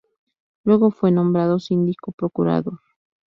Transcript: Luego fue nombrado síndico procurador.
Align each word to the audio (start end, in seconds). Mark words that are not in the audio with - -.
Luego 0.63 0.89
fue 0.89 1.11
nombrado 1.11 1.59
síndico 1.59 2.11
procurador. 2.11 2.79